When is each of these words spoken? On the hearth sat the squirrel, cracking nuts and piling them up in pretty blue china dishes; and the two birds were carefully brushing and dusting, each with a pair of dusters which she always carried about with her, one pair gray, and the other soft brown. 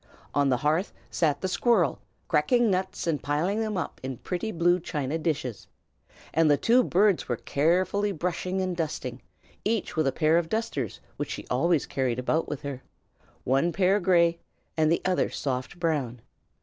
On 0.33 0.49
the 0.49 0.57
hearth 0.57 0.93
sat 1.11 1.41
the 1.41 1.47
squirrel, 1.47 1.99
cracking 2.27 2.71
nuts 2.71 3.05
and 3.05 3.21
piling 3.21 3.59
them 3.59 3.77
up 3.77 3.99
in 4.01 4.17
pretty 4.17 4.51
blue 4.51 4.79
china 4.79 5.19
dishes; 5.19 5.67
and 6.33 6.49
the 6.49 6.57
two 6.57 6.83
birds 6.83 7.29
were 7.29 7.35
carefully 7.37 8.11
brushing 8.11 8.61
and 8.63 8.75
dusting, 8.75 9.21
each 9.63 9.95
with 9.95 10.07
a 10.07 10.11
pair 10.11 10.39
of 10.39 10.49
dusters 10.49 11.01
which 11.17 11.29
she 11.29 11.45
always 11.51 11.85
carried 11.85 12.17
about 12.17 12.47
with 12.49 12.63
her, 12.63 12.81
one 13.43 13.71
pair 13.71 13.99
gray, 13.99 14.39
and 14.75 14.91
the 14.91 15.03
other 15.05 15.29
soft 15.29 15.79
brown. 15.79 16.19